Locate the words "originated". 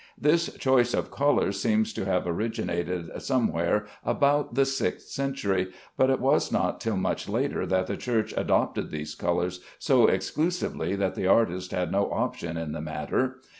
2.25-3.11